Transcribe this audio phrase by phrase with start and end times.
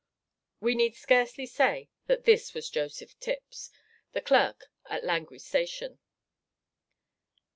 [0.59, 3.69] We need scarcely say that this was Joseph Tipps,
[4.13, 5.99] the clerk at Langrye station.